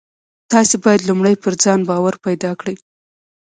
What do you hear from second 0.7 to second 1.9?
بايد لومړی پر ځان